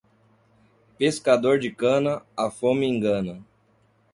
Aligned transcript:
Pescador 0.97 1.59
de 1.59 1.69
cana, 1.71 2.23
a 2.35 2.49
fome 2.49 2.87
engana. 2.87 3.39